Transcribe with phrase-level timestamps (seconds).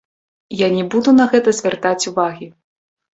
[0.61, 2.47] Я не буду на гэта звяртаць увагі!